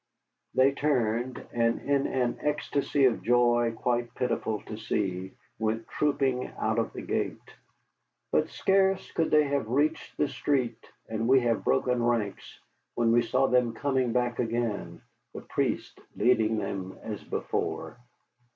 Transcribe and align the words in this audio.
They 0.55 0.71
turned, 0.71 1.45
and 1.51 1.79
in 1.79 2.07
an 2.07 2.39
ecstasy 2.41 3.05
of 3.05 3.21
joy 3.21 3.73
quite 3.75 4.15
pitiful 4.15 4.59
to 4.63 4.75
see 4.75 5.33
went 5.59 5.87
trooping 5.87 6.47
out 6.57 6.79
of 6.79 6.91
the 6.93 7.03
gate. 7.03 7.53
But 8.31 8.49
scarce 8.49 9.11
could 9.11 9.29
they 9.29 9.43
have 9.43 9.69
reached 9.69 10.17
the 10.17 10.27
street 10.27 10.83
and 11.07 11.27
we 11.27 11.41
have 11.41 11.63
broken 11.63 12.01
ranks, 12.01 12.59
when 12.95 13.11
we 13.11 13.21
saw 13.21 13.45
them 13.45 13.73
coming 13.75 14.11
back 14.11 14.39
again, 14.39 15.03
the 15.35 15.41
priest 15.41 15.99
leading 16.15 16.57
them 16.57 16.97
as 17.03 17.23
before. 17.23 17.97